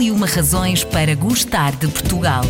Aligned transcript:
E 0.00 0.10
uma 0.10 0.26
razões 0.26 0.82
para 0.82 1.14
gostar 1.14 1.72
de 1.76 1.86
Portugal. 1.86 2.42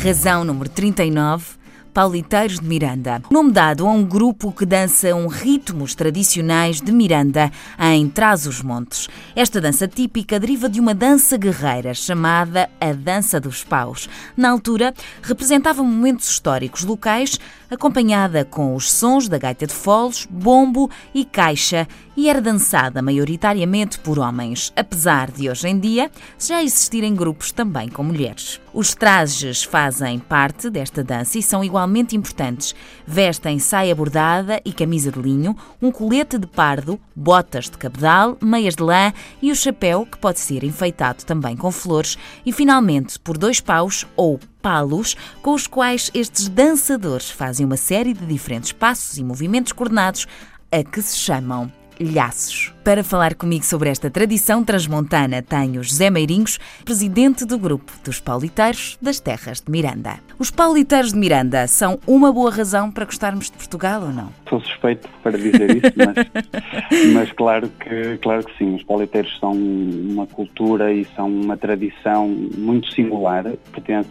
Razão 0.00 0.44
número 0.44 0.68
39 0.70 1.61
Pauliteiros 1.92 2.58
de 2.58 2.66
Miranda. 2.66 3.22
Nome 3.30 3.52
dado 3.52 3.86
a 3.86 3.90
um 3.90 4.02
grupo 4.02 4.50
que 4.50 4.64
dança 4.64 5.14
um 5.14 5.26
ritmos 5.26 5.94
tradicionais 5.94 6.80
de 6.80 6.90
Miranda 6.90 7.52
em 7.78 8.08
Trás-os-Montes. 8.08 9.08
Esta 9.36 9.60
dança 9.60 9.86
típica 9.86 10.40
deriva 10.40 10.70
de 10.70 10.80
uma 10.80 10.94
dança 10.94 11.36
guerreira 11.36 11.92
chamada 11.92 12.70
a 12.80 12.94
Dança 12.94 13.38
dos 13.38 13.62
Paus. 13.62 14.08
Na 14.34 14.50
altura, 14.50 14.94
representava 15.22 15.82
momentos 15.82 16.30
históricos 16.30 16.82
locais, 16.82 17.38
acompanhada 17.70 18.42
com 18.42 18.74
os 18.74 18.90
sons 18.90 19.28
da 19.28 19.36
gaita 19.36 19.66
de 19.66 19.74
foles, 19.74 20.26
bombo 20.30 20.90
e 21.14 21.26
caixa, 21.26 21.86
e 22.16 22.30
era 22.30 22.40
dançada 22.40 23.02
maioritariamente 23.02 23.98
por 23.98 24.18
homens, 24.18 24.72
apesar 24.74 25.30
de 25.30 25.50
hoje 25.50 25.68
em 25.68 25.78
dia 25.78 26.10
já 26.38 26.62
existirem 26.62 27.14
grupos 27.14 27.52
também 27.52 27.90
com 27.90 28.02
mulheres. 28.02 28.61
Os 28.74 28.94
trajes 28.94 29.62
fazem 29.62 30.18
parte 30.18 30.70
desta 30.70 31.04
dança 31.04 31.38
e 31.38 31.42
são 31.42 31.62
igualmente 31.62 32.16
importantes. 32.16 32.74
Vestem 33.06 33.58
saia 33.58 33.94
bordada 33.94 34.62
e 34.64 34.72
camisa 34.72 35.12
de 35.12 35.20
linho, 35.20 35.54
um 35.80 35.92
colete 35.92 36.38
de 36.38 36.46
pardo, 36.46 36.98
botas 37.14 37.66
de 37.66 37.76
cabedal, 37.76 38.38
meias 38.40 38.74
de 38.74 38.82
lã 38.82 39.12
e 39.42 39.52
o 39.52 39.54
chapéu, 39.54 40.06
que 40.06 40.16
pode 40.16 40.40
ser 40.40 40.64
enfeitado 40.64 41.22
também 41.24 41.54
com 41.54 41.70
flores, 41.70 42.16
e 42.46 42.52
finalmente 42.52 43.18
por 43.18 43.36
dois 43.36 43.60
paus 43.60 44.06
ou 44.16 44.40
palos, 44.62 45.18
com 45.42 45.52
os 45.52 45.66
quais 45.66 46.10
estes 46.14 46.48
dançadores 46.48 47.28
fazem 47.28 47.66
uma 47.66 47.76
série 47.76 48.14
de 48.14 48.24
diferentes 48.24 48.72
passos 48.72 49.18
e 49.18 49.24
movimentos 49.24 49.72
coordenados 49.72 50.26
a 50.70 50.82
que 50.82 51.02
se 51.02 51.18
chamam 51.18 51.70
Lhaços. 52.00 52.72
Para 52.84 53.04
falar 53.04 53.36
comigo 53.36 53.64
sobre 53.64 53.90
esta 53.90 54.10
tradição 54.10 54.64
transmontana, 54.64 55.40
tenho 55.40 55.84
José 55.84 56.10
Meirinhos, 56.10 56.58
presidente 56.84 57.44
do 57.44 57.56
grupo 57.56 57.92
dos 58.04 58.18
Pauliteiros 58.18 58.98
das 59.00 59.20
Terras 59.20 59.60
de 59.60 59.70
Miranda. 59.70 60.18
Os 60.36 60.50
Pauliteiros 60.50 61.12
de 61.12 61.18
Miranda 61.18 61.68
são 61.68 62.00
uma 62.08 62.32
boa 62.32 62.50
razão 62.50 62.90
para 62.90 63.04
gostarmos 63.04 63.48
de 63.48 63.52
Portugal 63.52 64.02
ou 64.02 64.08
não? 64.08 64.30
Sou 64.48 64.60
suspeito 64.60 65.08
para 65.22 65.38
dizer 65.38 65.76
isso, 65.76 65.92
mas, 65.96 67.12
mas 67.12 67.32
claro, 67.32 67.70
que, 67.78 68.18
claro 68.18 68.44
que 68.44 68.58
sim. 68.58 68.74
Os 68.74 68.82
Pauliteiros 68.82 69.38
são 69.38 69.52
uma 69.52 70.26
cultura 70.26 70.92
e 70.92 71.04
são 71.14 71.28
uma 71.28 71.56
tradição 71.56 72.26
muito 72.58 72.92
singular. 72.92 73.44
Pertence 73.72 74.10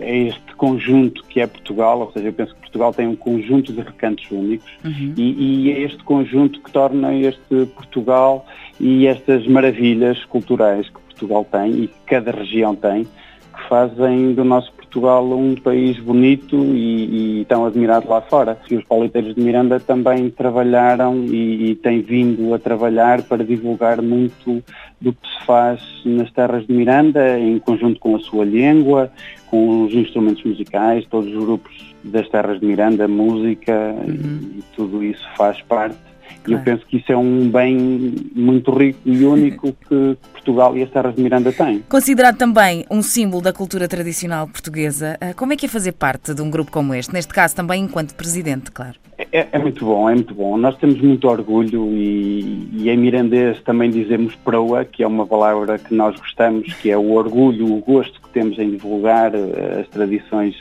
a 0.00 0.04
este 0.04 0.54
conjunto 0.56 1.24
que 1.24 1.40
é 1.40 1.46
Portugal, 1.48 1.98
ou 1.98 2.12
seja, 2.12 2.28
eu 2.28 2.32
penso 2.32 2.54
que 2.54 2.60
Portugal 2.60 2.94
tem 2.94 3.08
um 3.08 3.16
conjunto 3.16 3.72
de 3.72 3.80
recantos 3.80 4.30
únicos 4.30 4.70
uhum. 4.84 5.14
e, 5.16 5.66
e 5.66 5.72
é 5.72 5.80
este 5.80 6.02
conjunto 6.04 6.60
que 6.60 6.70
torna 6.70 7.12
este 7.14 7.47
Portugal 7.74 8.46
e 8.80 9.06
estas 9.06 9.46
maravilhas 9.46 10.24
culturais 10.24 10.86
que 10.86 11.00
Portugal 11.00 11.46
tem 11.50 11.70
e 11.70 11.86
que 11.88 11.94
cada 12.06 12.30
região 12.30 12.74
tem, 12.74 13.04
que 13.04 13.68
fazem 13.68 14.34
do 14.34 14.44
nosso 14.44 14.72
Portugal 14.72 15.24
um 15.30 15.54
país 15.54 15.98
bonito 15.98 16.56
e, 16.74 17.40
e 17.40 17.44
tão 17.44 17.66
admirado 17.66 18.08
lá 18.08 18.20
fora. 18.22 18.58
E 18.70 18.76
os 18.76 18.84
pauliteiros 18.84 19.34
de 19.34 19.40
Miranda 19.40 19.78
também 19.78 20.30
trabalharam 20.30 21.24
e, 21.26 21.70
e 21.70 21.74
têm 21.74 22.00
vindo 22.00 22.54
a 22.54 22.58
trabalhar 22.58 23.22
para 23.22 23.44
divulgar 23.44 24.00
muito 24.00 24.62
do 25.00 25.12
que 25.12 25.28
se 25.28 25.46
faz 25.46 25.80
nas 26.04 26.30
terras 26.32 26.66
de 26.66 26.72
Miranda, 26.72 27.38
em 27.38 27.58
conjunto 27.58 28.00
com 28.00 28.16
a 28.16 28.20
sua 28.20 28.44
língua, 28.44 29.10
com 29.46 29.84
os 29.84 29.92
instrumentos 29.92 30.42
musicais, 30.42 31.04
todos 31.10 31.32
os 31.34 31.44
grupos 31.44 31.94
das 32.02 32.28
terras 32.28 32.58
de 32.60 32.66
Miranda, 32.66 33.06
música 33.06 33.72
uhum. 33.72 34.40
e 34.58 34.62
tudo 34.74 35.04
isso 35.04 35.26
faz 35.36 35.60
parte 35.62 36.07
e 36.46 36.52
eu 36.52 36.58
penso 36.60 36.84
que 36.86 36.96
isso 36.98 37.12
é 37.12 37.16
um 37.16 37.48
bem 37.48 38.14
muito 38.34 38.70
rico 38.72 38.98
e 39.04 39.24
único 39.24 39.72
que 39.88 40.16
Portugal 40.32 40.76
e 40.76 40.82
as 40.82 40.90
terras 40.90 41.14
de 41.14 41.22
Miranda 41.22 41.52
têm. 41.52 41.82
Considerado 41.88 42.36
também 42.36 42.84
um 42.90 43.02
símbolo 43.02 43.42
da 43.42 43.52
cultura 43.52 43.86
tradicional 43.86 44.46
portuguesa, 44.46 45.16
eh, 45.20 45.32
como 45.34 45.52
é 45.52 45.56
que 45.56 45.66
é 45.66 45.68
fazer 45.68 45.92
parte 45.92 46.34
de 46.34 46.42
um 46.42 46.50
grupo 46.50 46.70
como 46.70 46.94
este? 46.94 47.12
Neste 47.12 47.32
caso 47.32 47.54
também 47.54 47.82
enquanto 47.82 48.14
presidente, 48.14 48.70
claro. 48.70 48.94
É, 49.32 49.48
é 49.52 49.58
muito 49.58 49.84
bom, 49.84 50.08
é 50.08 50.14
muito 50.14 50.34
bom. 50.34 50.56
Nós 50.56 50.76
temos 50.76 51.00
muito 51.00 51.28
orgulho 51.28 51.88
e, 51.92 52.68
e 52.72 52.90
em 52.90 52.96
mirandês 52.96 53.60
também 53.62 53.90
dizemos 53.90 54.34
proa, 54.36 54.84
que 54.84 55.02
é 55.02 55.06
uma 55.06 55.26
palavra 55.26 55.78
que 55.78 55.94
nós 55.94 56.16
gostamos, 56.16 56.72
que 56.74 56.90
é 56.90 56.96
o 56.96 57.12
orgulho, 57.12 57.66
o 57.66 57.80
gosto 57.80 58.20
que 58.22 58.28
temos 58.30 58.58
em 58.58 58.70
divulgar 58.70 59.34
eh, 59.34 59.80
as 59.80 59.88
tradições 59.88 60.56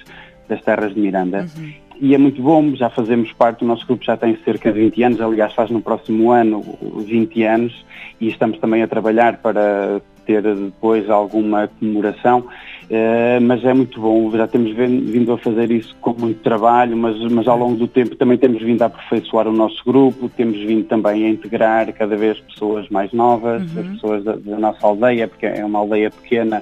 das 0.49 0.61
terras 0.61 0.93
de 0.93 0.99
Miranda. 0.99 1.47
Uhum 1.57 1.86
e 1.99 2.13
é 2.13 2.17
muito 2.17 2.41
bom, 2.41 2.75
já 2.75 2.89
fazemos 2.89 3.31
parte, 3.33 3.63
o 3.63 3.67
nosso 3.67 3.85
grupo 3.85 4.03
já 4.03 4.15
tem 4.15 4.37
cerca 4.43 4.71
de 4.71 4.79
20 4.79 5.03
anos, 5.03 5.21
aliás 5.21 5.53
faz 5.53 5.69
no 5.69 5.81
próximo 5.81 6.31
ano 6.31 6.63
20 7.05 7.43
anos 7.43 7.85
e 8.19 8.27
estamos 8.27 8.59
também 8.59 8.83
a 8.83 8.87
trabalhar 8.87 9.37
para 9.37 10.01
ter 10.25 10.41
depois 10.41 11.09
alguma 11.09 11.69
comemoração, 11.79 12.39
uh, 12.39 13.41
mas 13.41 13.63
é 13.63 13.73
muito 13.73 13.99
bom, 14.01 14.29
já 14.31 14.45
temos 14.45 14.75
vindo 14.75 15.31
a 15.31 15.37
fazer 15.37 15.71
isso 15.71 15.95
com 16.01 16.13
muito 16.19 16.41
trabalho, 16.41 16.97
mas, 16.97 17.17
mas 17.31 17.47
ao 17.47 17.57
longo 17.57 17.77
do 17.77 17.87
tempo 17.87 18.15
também 18.15 18.37
temos 18.37 18.61
vindo 18.61 18.81
a 18.81 18.87
aperfeiçoar 18.87 19.47
o 19.47 19.53
nosso 19.53 19.81
grupo, 19.85 20.29
temos 20.29 20.57
vindo 20.59 20.83
também 20.83 21.25
a 21.25 21.29
integrar 21.29 21.91
cada 21.93 22.17
vez 22.17 22.37
pessoas 22.41 22.89
mais 22.89 23.13
novas, 23.13 23.61
uhum. 23.73 23.81
as 23.81 23.87
pessoas 23.87 24.23
da, 24.25 24.35
da 24.35 24.59
nossa 24.59 24.85
aldeia, 24.85 25.27
porque 25.29 25.45
é 25.45 25.63
uma 25.63 25.79
aldeia 25.79 26.11
pequena 26.11 26.61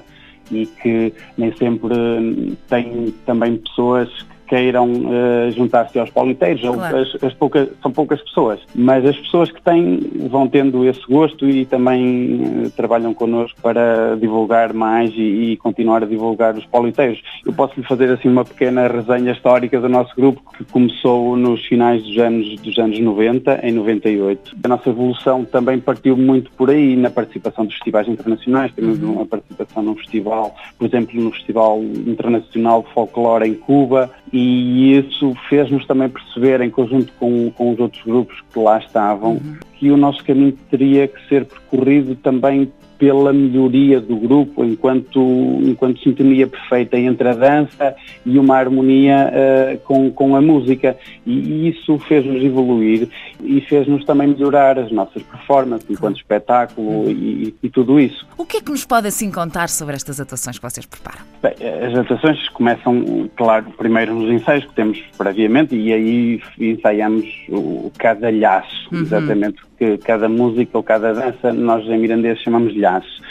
e 0.50 0.64
que 0.64 1.12
nem 1.36 1.52
sempre 1.56 2.56
tem 2.68 3.12
também 3.26 3.56
pessoas 3.56 4.08
que 4.08 4.35
queiram 4.46 4.90
uh, 4.90 5.50
juntar-se 5.52 5.98
aos 5.98 6.10
pauliteiros. 6.10 6.60
Claro. 6.62 6.96
As, 6.96 7.22
as 7.22 7.34
poucas, 7.34 7.68
são 7.82 7.90
poucas 7.90 8.20
pessoas, 8.22 8.60
mas 8.74 9.04
as 9.04 9.16
pessoas 9.16 9.50
que 9.50 9.60
têm 9.62 10.00
vão 10.28 10.48
tendo 10.48 10.84
esse 10.86 11.02
gosto 11.06 11.48
e 11.48 11.64
também 11.64 12.64
uh, 12.66 12.70
trabalham 12.70 13.12
connosco 13.12 13.58
para 13.60 14.16
divulgar 14.16 14.72
mais 14.72 15.12
e, 15.14 15.52
e, 15.52 15.56
continuar 15.56 16.02
a 16.02 16.06
divulgar 16.06 16.54
os 16.56 16.64
pauliteiros. 16.66 17.22
Eu 17.44 17.52
posso 17.52 17.78
lhe 17.78 17.86
fazer 17.86 18.10
assim 18.10 18.28
uma 18.28 18.44
pequena 18.44 18.86
resenha 18.86 19.32
histórica 19.32 19.80
do 19.80 19.88
nosso 19.88 20.14
grupo 20.14 20.42
que 20.56 20.64
começou 20.64 21.36
nos 21.36 21.64
finais 21.66 22.02
dos 22.02 22.18
anos, 22.18 22.60
dos 22.60 22.78
anos 22.78 22.98
90, 22.98 23.60
em 23.62 23.72
98. 23.72 24.56
A 24.64 24.68
nossa 24.68 24.88
evolução 24.88 25.44
também 25.44 25.78
partiu 25.78 26.16
muito 26.16 26.50
por 26.52 26.70
aí, 26.70 26.96
na 26.96 27.10
participação 27.10 27.64
dos 27.64 27.74
festivais 27.74 28.08
internacionais. 28.08 28.72
Temos 28.74 29.02
uhum. 29.02 29.12
uma 29.12 29.26
participação 29.26 29.82
num 29.82 29.96
festival, 29.96 30.54
por 30.78 30.86
exemplo, 30.86 31.20
no 31.20 31.30
Festival 31.32 31.82
Internacional 31.82 32.82
de 32.82 32.92
Folclore 32.92 33.48
em 33.48 33.54
Cuba, 33.54 34.10
e 34.32 34.98
isso 34.98 35.34
fez-nos 35.48 35.86
também 35.86 36.08
perceber, 36.08 36.60
em 36.60 36.70
conjunto 36.70 37.12
com, 37.18 37.50
com 37.50 37.72
os 37.72 37.78
outros 37.78 38.02
grupos 38.02 38.36
que 38.52 38.58
lá 38.58 38.78
estavam, 38.78 39.32
uhum. 39.32 39.56
que 39.74 39.90
o 39.90 39.96
nosso 39.96 40.24
caminho 40.24 40.56
teria 40.70 41.06
que 41.06 41.28
ser 41.28 41.44
percorrido 41.44 42.14
também 42.16 42.70
pela 42.98 43.32
melhoria 43.32 44.00
do 44.00 44.16
grupo 44.16 44.64
enquanto, 44.64 45.20
enquanto 45.62 46.00
sintonia 46.00 46.46
perfeita 46.46 46.98
entre 46.98 47.28
a 47.28 47.34
dança 47.34 47.94
e 48.24 48.38
uma 48.38 48.56
harmonia 48.56 49.30
uh, 49.32 49.78
com, 49.80 50.10
com 50.10 50.36
a 50.36 50.40
música. 50.40 50.96
E, 51.26 51.68
isso 51.68 51.98
fez-nos 52.00 52.42
evoluir 52.42 53.08
e 53.42 53.60
fez-nos 53.62 54.04
também 54.04 54.28
melhorar 54.28 54.78
as 54.78 54.90
nossas 54.90 55.22
performances 55.22 55.88
enquanto 55.90 56.16
espetáculo 56.16 57.10
e, 57.10 57.54
e, 57.62 57.70
tudo 57.70 58.00
isso. 58.00 58.26
O 58.36 58.44
que 58.44 58.58
é 58.58 58.60
que 58.60 58.70
nos 58.70 58.84
pode 58.84 59.08
assim 59.08 59.30
contar 59.30 59.68
sobre 59.68 59.94
estas 59.94 60.20
atuações 60.20 60.58
que 60.58 60.62
vocês 60.62 60.86
preparam? 60.86 61.20
Bem, 61.42 61.54
as 61.86 61.98
atuações 61.98 62.48
começam, 62.50 63.28
claro, 63.36 63.66
primeiro 63.76 64.14
nos 64.14 64.30
ensaios 64.30 64.64
que 64.64 64.74
temos 64.74 64.98
previamente 65.16 65.74
e 65.74 65.92
aí 65.92 66.42
ensaiamos 66.58 67.26
o 67.48 67.90
cadalhaço, 67.98 68.88
uhum. 68.92 69.00
exatamente 69.00 69.58
que 69.78 69.98
cada 69.98 70.28
música 70.28 70.76
ou 70.76 70.82
cada 70.82 71.12
dança 71.12 71.52
nós 71.52 71.84
em 71.86 71.98
mirandês 71.98 72.38
chamamos 72.40 72.72
de 72.72 72.80
laço. 72.80 73.22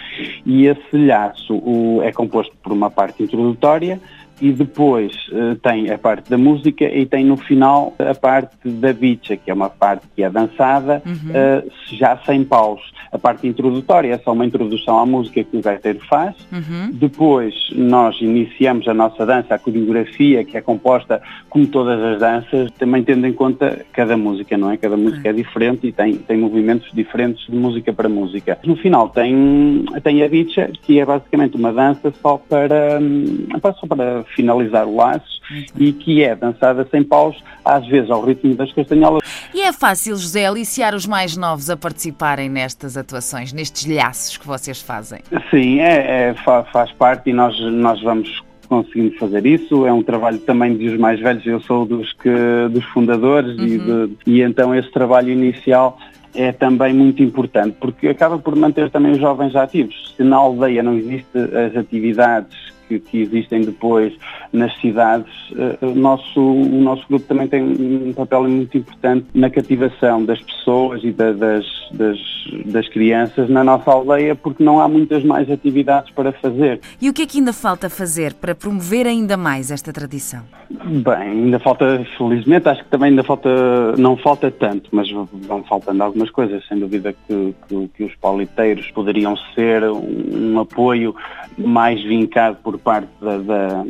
E 0.46 0.68
esse 0.68 0.98
laço 0.98 1.56
o, 1.56 2.02
é 2.04 2.12
composto 2.12 2.56
por 2.62 2.72
uma 2.72 2.90
parte 2.90 3.24
introdutória, 3.24 4.00
e 4.42 4.52
depois 4.52 5.14
uh, 5.30 5.56
tem 5.56 5.90
a 5.90 5.98
parte 5.98 6.30
da 6.30 6.38
música 6.38 6.86
e 6.86 7.06
tem 7.06 7.26
no 7.26 7.38
final 7.38 7.94
a 8.00 8.14
parte 8.14 8.58
da 8.66 8.92
bicha, 8.94 9.38
que 9.38 9.50
é 9.50 9.54
uma 9.54 9.70
parte 9.70 10.06
que 10.16 10.24
é 10.24 10.30
dançada, 10.30 11.02
uhum. 11.06 11.14
uh, 11.14 11.72
já 11.96 12.18
sem 12.26 12.44
paus. 12.44 12.94
A 13.12 13.18
parte 13.18 13.48
introdutória 13.48 14.14
é 14.14 14.18
só 14.18 14.34
uma 14.34 14.46
introdução 14.46 15.00
à 15.00 15.06
música 15.06 15.42
que 15.44 15.56
o 15.56 15.62
gaiteiro 15.62 16.00
faz. 16.10 16.36
Uhum. 16.52 16.92
Depois 16.92 17.56
nós 17.74 18.20
iniciamos 18.20 18.88
a 18.88 18.94
nossa 18.94 19.26
dança, 19.26 19.56
a 19.56 19.60
coreografia, 19.60 20.44
que 20.44 20.58
é 20.58 20.62
composta 20.62 21.22
como 21.50 21.66
todas 21.68 22.02
as 22.02 22.20
danças, 22.20 22.72
também 22.72 23.04
tendo 23.04 23.26
em 23.26 23.32
conta 23.32 23.86
cada 23.94 24.18
música, 24.18 24.58
não 24.58 24.70
é? 24.70 24.76
Cada 24.76 24.98
música 24.98 25.30
uhum. 25.30 25.34
é 25.34 25.38
diferente 25.38 25.88
e 25.88 25.92
tem, 25.94 26.16
tem 26.16 26.38
movimentos 26.38 26.92
diferentes 26.94 27.48
de 27.48 27.56
música 27.56 27.94
para 27.94 28.10
música. 28.10 28.58
No 28.66 28.76
final 28.76 29.08
tem, 29.08 29.86
tem 30.04 30.22
a 30.22 30.28
bicha, 30.28 30.70
que 30.82 31.00
é 31.00 31.06
basicamente 31.06 31.56
uma 31.56 31.72
dança 31.72 32.14
só 32.22 32.38
para, 32.38 33.00
hum, 33.02 33.48
só 33.80 33.88
para 33.88 34.25
finalizar 34.36 34.88
o 34.88 34.96
laço 34.96 35.36
e 35.78 35.92
que 35.94 36.24
é 36.24 36.36
dançada 36.36 36.88
sem 36.90 37.04
paus, 37.04 37.42
às 37.64 37.86
vezes 37.88 38.10
ao 38.10 38.24
ritmo 38.24 38.56
das 38.56 38.72
castanholas. 38.74 39.22
E 39.54 39.62
é 39.62 39.72
fácil, 39.72 40.16
José, 40.16 40.46
aliciar 40.46 40.96
os 40.96 41.06
mais 41.06 41.38
novos 41.38 41.70
a 41.70 41.78
participarem 41.78 42.50
nestas 42.50 42.98
atuações, 42.98 43.54
nestes 43.54 43.86
laços 43.86 44.38
que 44.38 44.48
vocês 44.48 44.82
fazem? 44.82 45.20
Sim, 45.50 45.80
é, 45.80 46.30
é 46.30 46.36
faz 46.72 46.92
parte 46.94 47.30
e 47.30 47.34
nós, 47.34 47.60
nós 47.60 48.02
vamos 48.02 48.44
conseguindo 48.68 49.16
fazer 49.18 49.46
isso. 49.46 49.86
É 49.86 49.94
um 49.94 50.04
trabalho 50.04 50.40
também 50.40 50.76
dos 50.76 50.98
mais 50.98 51.20
velhos, 51.20 51.46
eu 51.46 51.60
sou 51.62 51.86
dos, 51.86 52.12
que, 52.14 52.30
dos 52.72 52.84
fundadores 52.86 53.58
uhum. 53.58 53.66
e, 53.66 53.78
de, 53.78 54.18
e 54.26 54.42
então 54.42 54.74
esse 54.74 54.92
trabalho 54.92 55.30
inicial 55.30 55.98
é 56.34 56.52
também 56.52 56.94
muito 56.94 57.24
importante, 57.24 57.78
porque 57.80 58.10
acaba 58.10 58.38
por 58.38 58.56
manter 58.56 58.90
também 58.90 59.14
os 59.14 59.20
jovens 59.20 59.56
ativos. 59.56 60.14
Se 60.18 60.24
na 60.24 60.36
aldeia 60.36 60.84
não 60.84 60.96
existem 60.96 61.44
as 61.44 61.76
atividades 61.78 62.75
que, 62.88 63.00
que, 63.00 63.22
existem 63.22 63.62
depois 63.62 64.14
nas 64.52 64.76
cidades, 64.80 65.32
uh, 65.52 65.86
o, 65.88 65.96
nosso, 65.96 66.40
o 66.40 66.82
nosso 66.82 67.06
grupo 67.08 67.26
também 67.28 67.48
tem 67.48 67.64
um 67.64 68.14
papel 68.14 68.44
muito 68.44 68.78
importante 68.78 69.26
na 69.34 69.50
cativação 69.50 70.24
das 70.24 70.42
pessoas 70.42 71.04
e 71.04 71.12
da, 71.12 71.32
das, 71.32 71.66
das, 71.92 72.18
das 72.66 72.88
crianças 72.90 73.50
na 73.50 73.64
nossa 73.64 73.92
aldeia, 73.92 74.36
porque 74.36 74.64
não 74.64 74.80
há 74.80 74.88
muitas 74.88 75.24
mais 75.24 75.50
atividades 75.50 76.12
para 76.12 76.32
fazer. 76.32 76.80
E 77.02 77.10
o 77.10 77.14
que 77.14 77.24
é 77.24 77.26
que 77.26 77.40
ainda 77.40 77.54
falta 77.54 77.90
fazer 77.90 78.34
para 78.34 78.56
promover 78.56 79.08
ainda 79.08 79.38
mais 79.38 79.72
esta 79.72 79.92
tradição? 79.92 80.44
Bem, 80.70 81.16
ainda 81.16 81.60
falta, 81.60 82.06
felizmente, 82.18 82.68
acho 82.68 82.84
que 82.84 82.90
também 82.90 83.10
ainda 83.10 83.24
falta, 83.24 83.50
não 83.98 84.18
falta 84.18 84.50
tanto, 84.52 84.90
mas 84.92 85.10
vão 85.12 85.64
faltando 85.64 86.04
algumas 86.04 86.30
coisas, 86.30 86.66
sem 86.68 86.80
dúvida 86.80 87.14
que, 87.14 87.56
que, 87.68 87.88
que 87.96 88.04
os 88.04 88.16
pauliteiros 88.16 88.90
poderiam 88.92 89.36
ser 89.54 89.84
um, 89.84 90.54
um 90.54 90.60
apoio 90.60 91.16
mais 91.58 92.02
vincado 92.04 92.58
por 92.64 92.75
parte 92.78 93.08
da, 93.22 93.38
da, 93.38 93.84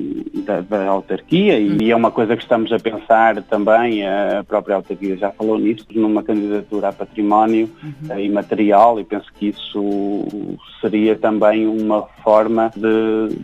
da, 0.45 0.61
da 0.61 0.87
autarquia 0.87 1.59
e 1.59 1.91
é 1.91 1.95
uma 1.95 2.11
coisa 2.11 2.35
que 2.35 2.43
estamos 2.43 2.71
a 2.71 2.79
pensar 2.79 3.41
também, 3.43 4.05
a 4.05 4.43
própria 4.47 4.75
autarquia 4.75 5.17
já 5.17 5.31
falou 5.31 5.57
nisso, 5.57 5.85
numa 5.93 6.23
candidatura 6.23 6.89
a 6.89 6.93
património 6.93 7.69
uhum. 7.83 8.19
imaterial 8.19 8.99
e 8.99 9.03
penso 9.03 9.31
que 9.33 9.47
isso 9.47 10.67
seria 10.81 11.15
também 11.15 11.67
uma 11.67 12.03
forma 12.23 12.71
de 12.75 13.37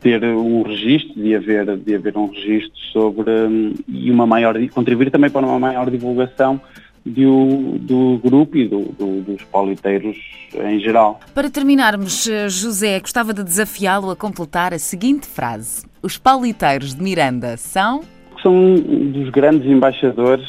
ter 0.00 0.24
um 0.24 0.62
registro, 0.62 1.14
de 1.14 1.34
haver, 1.34 1.76
de 1.76 1.94
haver 1.94 2.16
um 2.16 2.26
registro 2.26 2.76
sobre 2.92 3.30
e 3.88 4.10
uma 4.10 4.26
maior, 4.26 4.56
contribuir 4.68 5.10
também 5.10 5.30
para 5.30 5.46
uma 5.46 5.58
maior 5.58 5.88
divulgação 5.90 6.60
do, 7.04 7.78
do 7.78 8.18
grupo 8.22 8.56
e 8.56 8.68
do, 8.68 8.80
do, 8.92 9.20
dos 9.22 9.42
politeiros 9.44 10.16
em 10.54 10.78
geral. 10.80 11.20
Para 11.34 11.50
terminarmos, 11.50 12.26
eh, 12.28 12.48
José, 12.48 13.00
gostava 13.00 13.32
de 13.32 13.42
desafiá-lo 13.42 14.10
a 14.10 14.16
completar 14.16 14.72
a 14.74 14.78
seguinte 14.78 15.26
frase: 15.26 15.84
Os 16.02 16.18
pauliteiros 16.18 16.94
de 16.94 17.02
Miranda 17.02 17.56
são 17.56 18.02
são 18.42 18.74
dos 18.74 19.30
grandes 19.30 19.70
embaixadores 19.70 20.44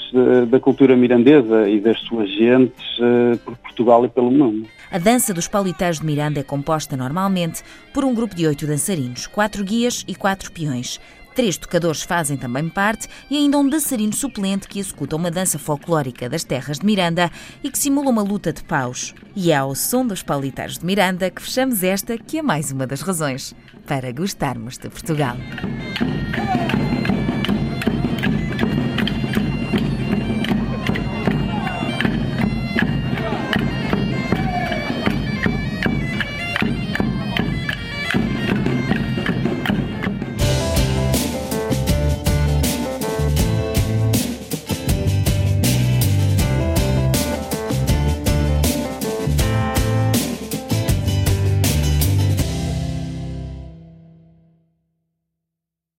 da 0.50 0.60
cultura 0.60 0.98
mirandesa 0.98 1.70
e 1.70 1.80
das 1.80 2.00
suas 2.02 2.30
gentes 2.32 2.84
uh, 2.98 3.38
por 3.46 3.56
Portugal 3.58 4.04
e 4.04 4.10
pelo 4.10 4.32
mundo. 4.32 4.68
A 4.92 4.98
dança 4.98 5.34
dos 5.34 5.48
pauliteiros 5.48 6.00
de 6.00 6.06
Miranda 6.06 6.40
é 6.40 6.44
composta 6.44 6.98
normalmente 6.98 7.62
por 7.94 8.04
um 8.04 8.14
grupo 8.14 8.36
de 8.36 8.48
oito 8.48 8.66
dançarinos, 8.66 9.28
quatro 9.28 9.64
guias 9.64 10.04
e 10.08 10.16
quatro 10.16 10.52
peões. 10.52 11.00
Três 11.36 11.58
tocadores 11.58 12.04
fazem 12.04 12.38
também 12.38 12.70
parte 12.70 13.08
e 13.30 13.38
ainda 13.38 13.58
um 13.58 13.68
dançarino 13.68 14.14
suplente 14.14 14.68
que 14.68 14.80
executa 14.80 15.16
uma 15.16 15.32
dança 15.32 15.58
folclórica 15.58 16.30
das 16.30 16.44
terras 16.44 16.80
de 16.80 16.86
Miranda 16.86 17.32
e 17.64 17.72
que 17.72 17.78
simula 17.78 18.10
uma 18.10 18.22
luta 18.22 18.54
de 18.54 18.64
paus. 18.64 19.16
E 19.36 19.52
é 19.52 19.56
ao 19.56 19.74
som 19.74 20.06
dos 20.06 20.22
pauliteiros 20.22 20.78
de 20.78 20.86
Miranda 20.86 21.30
que 21.30 21.42
fechamos 21.42 21.84
esta, 21.84 22.18
que 22.18 22.38
é 22.38 22.42
mais 22.42 22.72
uma 22.72 22.86
das 22.86 23.02
razões 23.02 23.56
para 23.88 24.12
gostarmos 24.12 24.78
de 24.78 24.90
Portugal. 24.90 25.36